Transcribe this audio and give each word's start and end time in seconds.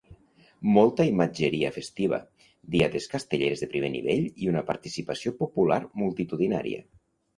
Molta 0.77 1.03
imatgeria 1.09 1.69
festiva, 1.75 2.19
diades 2.77 3.07
castelleres 3.11 3.63
de 3.65 3.69
primer 3.75 3.91
nivell 3.99 4.27
i 4.47 4.51
una 4.55 4.67
participació 4.71 5.35
popular 5.45 5.79
multitudinària. 6.05 6.83